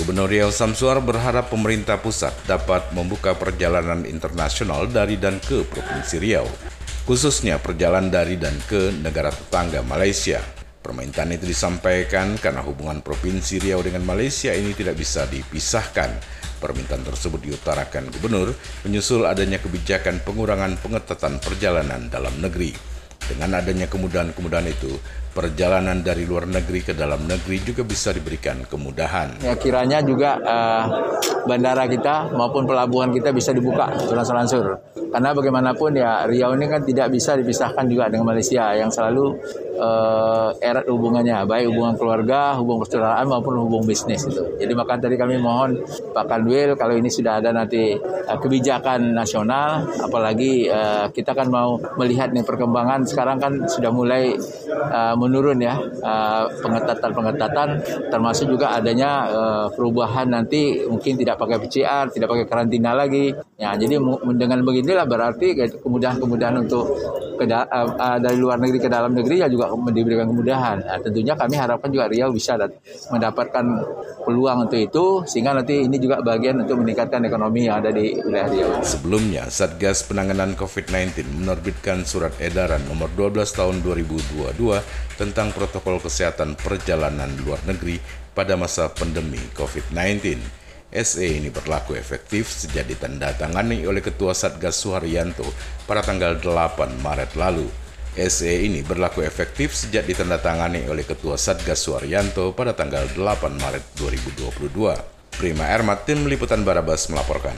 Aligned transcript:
Gubernur 0.00 0.32
Riau 0.32 0.48
Samsuar 0.48 0.96
berharap 1.04 1.52
pemerintah 1.52 2.00
pusat 2.00 2.32
dapat 2.48 2.88
membuka 2.96 3.36
perjalanan 3.36 4.08
internasional 4.08 4.88
dari 4.88 5.20
dan 5.20 5.36
ke 5.44 5.60
Provinsi 5.68 6.16
Riau, 6.16 6.48
khususnya 7.04 7.60
perjalanan 7.60 8.08
dari 8.08 8.40
dan 8.40 8.56
ke 8.64 8.96
negara 9.04 9.28
tetangga 9.28 9.84
Malaysia. 9.84 10.40
Permintaan 10.80 11.36
itu 11.36 11.44
disampaikan 11.44 12.40
karena 12.40 12.64
hubungan 12.64 13.04
Provinsi 13.04 13.60
Riau 13.60 13.84
dengan 13.84 14.00
Malaysia 14.08 14.56
ini 14.56 14.72
tidak 14.72 14.96
bisa 14.96 15.28
dipisahkan. 15.28 16.16
Permintaan 16.64 17.04
tersebut 17.04 17.52
diutarakan 17.52 18.08
Gubernur 18.08 18.56
menyusul 18.88 19.28
adanya 19.28 19.60
kebijakan 19.60 20.24
pengurangan 20.24 20.80
pengetatan 20.80 21.44
perjalanan 21.44 22.08
dalam 22.08 22.32
negeri. 22.40 22.72
Dengan 23.30 23.62
adanya 23.62 23.86
kemudahan-kemudahan 23.86 24.66
itu, 24.66 24.90
perjalanan 25.30 26.02
dari 26.02 26.26
luar 26.26 26.50
negeri 26.50 26.82
ke 26.82 26.92
dalam 26.98 27.22
negeri 27.30 27.62
juga 27.62 27.86
bisa 27.86 28.10
diberikan 28.10 28.66
kemudahan. 28.66 29.38
Ya 29.46 29.54
kiranya 29.54 30.02
juga 30.02 30.34
uh, 30.42 30.84
bandara 31.48 31.84
kita 31.88 32.32
maupun 32.34 32.68
pelabuhan 32.68 33.10
kita 33.14 33.32
bisa 33.32 33.50
dibuka 33.54 33.88
langsung-langsung. 34.10 34.76
Karena 35.10 35.34
bagaimanapun 35.34 35.98
ya 35.98 36.22
Riau 36.28 36.54
ini 36.54 36.70
kan 36.70 36.86
tidak 36.86 37.10
bisa 37.10 37.34
dipisahkan 37.34 37.82
juga 37.90 38.06
dengan 38.06 38.30
Malaysia 38.30 38.70
yang 38.78 38.94
selalu 38.94 39.34
uh, 39.74 40.54
erat 40.62 40.86
hubungannya, 40.86 41.42
baik 41.50 41.66
hubungan 41.74 41.98
keluarga, 41.98 42.54
hubungan 42.54 42.86
persaudaraan 42.86 43.26
maupun 43.26 43.58
hubungan 43.58 43.90
bisnis 43.90 44.22
itu. 44.30 44.38
Jadi 44.62 44.72
maka 44.76 45.02
tadi 45.02 45.18
kami 45.18 45.42
mohon 45.42 45.82
Pak 46.14 46.30
Kanwil 46.30 46.78
kalau 46.78 46.94
ini 46.94 47.10
sudah 47.10 47.42
ada 47.42 47.50
nanti 47.50 47.98
uh, 47.98 48.38
kebijakan 48.38 49.10
nasional, 49.10 49.82
apalagi 49.98 50.70
uh, 50.70 51.10
kita 51.10 51.34
kan 51.34 51.50
mau 51.50 51.74
melihat 51.98 52.30
nih 52.30 52.46
perkembangan 52.46 53.02
sekarang 53.02 53.42
kan 53.42 53.52
sudah 53.66 53.90
mulai 53.90 54.38
uh, 54.70 55.18
menurun 55.18 55.58
ya 55.58 55.74
pengetatan-pengetatan 56.60 57.68
termasuk 58.12 58.46
juga 58.50 58.72
adanya 58.76 59.26
perubahan 59.74 60.30
nanti 60.30 60.84
mungkin 60.86 61.16
tidak 61.18 61.39
pakai 61.40 61.56
PCR, 61.56 62.12
tidak 62.12 62.28
pakai 62.28 62.44
karantina 62.44 62.92
lagi. 62.92 63.32
Ya, 63.56 63.72
jadi 63.72 63.96
dengan 64.36 64.60
beginilah 64.60 65.08
berarti 65.08 65.56
kemudahan-kemudahan 65.80 66.68
untuk 66.68 66.92
ke 67.40 67.48
dari 68.20 68.36
luar 68.36 68.60
negeri 68.60 68.78
ke 68.84 68.92
dalam 68.92 69.16
negeri 69.16 69.40
ya 69.40 69.48
juga 69.48 69.72
diberikan 69.88 70.28
kemudahan. 70.28 70.84
Nah, 70.84 71.00
tentunya 71.00 71.32
kami 71.32 71.56
harapkan 71.56 71.88
juga 71.88 72.12
Riau 72.12 72.28
bisa 72.36 72.60
mendapatkan 73.08 73.64
peluang 74.28 74.68
untuk 74.68 74.76
itu 74.76 75.04
sehingga 75.24 75.56
nanti 75.56 75.88
ini 75.88 75.96
juga 75.96 76.20
bagian 76.20 76.60
untuk 76.60 76.84
meningkatkan 76.84 77.24
ekonomi 77.24 77.64
yang 77.64 77.80
ada 77.80 77.88
di 77.88 78.12
wilayah 78.20 78.48
Riau. 78.52 78.70
Sebelumnya, 78.84 79.48
Satgas 79.48 80.04
Penanganan 80.04 80.52
COVID-19 80.52 81.24
menerbitkan 81.40 82.04
surat 82.04 82.36
edaran 82.36 82.84
nomor 82.84 83.08
12 83.16 83.48
tahun 83.56 83.80
2022 83.80 84.60
tentang 85.16 85.48
protokol 85.56 85.96
kesehatan 85.96 86.60
perjalanan 86.60 87.32
luar 87.40 87.64
negeri 87.64 87.96
pada 88.36 88.52
masa 88.60 88.92
pandemi 88.92 89.40
COVID-19. 89.56 90.59
SE 90.90 91.22
ini 91.22 91.54
berlaku 91.54 91.94
efektif 91.94 92.50
sejak 92.50 92.82
ditandatangani 92.90 93.86
oleh 93.86 94.02
Ketua 94.02 94.34
Satgas 94.34 94.74
Suharyanto 94.74 95.46
pada 95.86 96.02
tanggal 96.02 96.34
8 96.42 96.98
Maret 96.98 97.38
lalu. 97.38 97.70
SE 98.18 98.50
ini 98.50 98.82
berlaku 98.82 99.22
efektif 99.22 99.70
sejak 99.70 100.02
ditandatangani 100.10 100.90
oleh 100.90 101.06
Ketua 101.06 101.38
Satgas 101.38 101.86
Suharyanto 101.86 102.50
pada 102.58 102.74
tanggal 102.74 103.06
8 103.06 103.22
Maret 103.62 103.84
2022. 104.02 105.38
Prima 105.38 105.70
Ermat, 105.70 106.10
Tim 106.10 106.26
Liputan 106.26 106.66
Barabas 106.66 107.06
melaporkan. 107.06 107.54